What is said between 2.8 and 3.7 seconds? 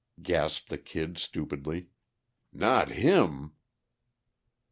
him!"